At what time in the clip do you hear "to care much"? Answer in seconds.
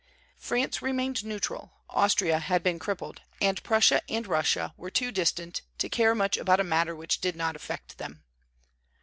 5.77-6.37